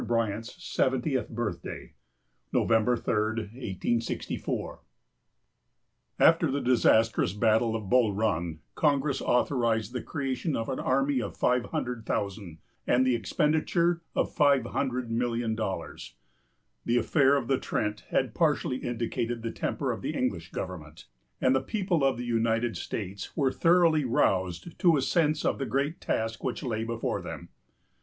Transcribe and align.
BRYANT'S 0.03 0.55
SEVENTIETH 0.63 1.29
BIRTHDAY. 1.29 1.93
NOVEMBER 2.51 2.97
3, 2.97 3.13
1864. 3.43 4.79
[After 6.17 6.49
the 6.49 6.59
disastrous 6.59 7.33
battle 7.33 7.75
of 7.75 7.87
Bull 7.87 8.11
Run, 8.11 8.61
Congress 8.73 9.21
authorized 9.21 9.93
the 9.93 10.01
creation 10.01 10.55
of 10.55 10.69
an 10.69 10.79
army 10.79 11.21
of 11.21 11.37
500,000, 11.37 12.57
and 12.87 13.05
the 13.05 13.13
expenditure 13.13 14.01
of 14.15 14.35
$500,000,000. 14.35 16.13
The 16.83 16.97
affair 16.97 17.35
of 17.35 17.47
the 17.47 17.59
Trent 17.59 17.99
had 18.09 18.33
partially 18.33 18.77
indicated 18.77 19.43
the 19.43 19.51
temper 19.51 19.91
of 19.91 20.01
the 20.01 20.15
English 20.15 20.49
government, 20.51 21.05
and 21.39 21.55
the 21.55 21.61
people 21.61 22.03
of 22.03 22.17
the 22.17 22.25
United 22.25 22.75
States 22.75 23.37
were 23.37 23.51
thoroughly 23.51 24.03
roused 24.03 24.79
to 24.79 24.97
a 24.97 25.01
sense 25.03 25.45
of 25.45 25.59
the 25.59 25.67
great 25.67 26.01
task 26.01 26.43
which 26.43 26.63
lay 26.63 26.83
before 26.83 27.21
them. 27.21 27.49